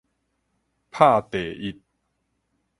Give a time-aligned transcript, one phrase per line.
[0.89, 1.79] 拍第一